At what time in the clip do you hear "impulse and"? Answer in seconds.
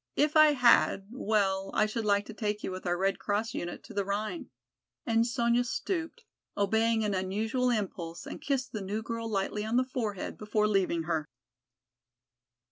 7.69-8.41